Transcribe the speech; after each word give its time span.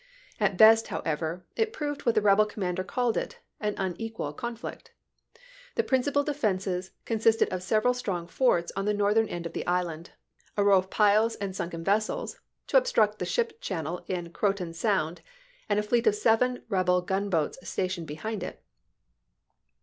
At 0.39 0.57
best, 0.57 0.87
however, 0.87 1.45
it 1.55 1.71
proved 1.73 2.07
what 2.07 2.15
the 2.15 2.23
rebel 2.23 2.47
com 2.47 2.61
mander 2.63 2.83
called 2.83 3.17
it, 3.17 3.37
an 3.59 3.75
unequal 3.77 4.33
conflict. 4.33 4.89
The 5.75 5.83
principal 5.83 6.23
defenses 6.23 6.89
consisted 7.05 7.49
of 7.49 7.61
several 7.61 7.93
strong 7.93 8.25
forts 8.25 8.71
on 8.75 8.85
the 8.85 8.95
northern 8.95 9.27
end 9.29 9.45
of 9.45 9.53
the 9.53 9.63
island; 9.67 10.09
a 10.57 10.63
row 10.63 10.79
of 10.79 10.89
piles 10.89 11.35
and 11.35 11.55
sunken 11.55 11.83
vessels 11.83 12.39
to 12.65 12.77
obstruct 12.77 13.19
the 13.19 13.25
ship 13.27 13.61
channel 13.61 14.03
in 14.07 14.31
Croatan 14.33 14.73
Sound; 14.73 15.21
and 15.69 15.77
a 15.79 15.83
fleet 15.83 16.07
of 16.07 16.15
seven 16.15 16.63
rebel 16.67 17.03
gunboats 17.03 17.59
stationed 17.61 18.07
behind 18.07 18.41
it. 18.41 18.63